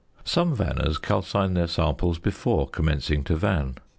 Some 0.23 0.55
vanners 0.55 0.97
calcine 0.99 1.53
their 1.53 1.67
samples 1.67 2.17
before 2.17 2.67
commencing 2.67 3.23
to 3.25 3.35
van. 3.35 3.75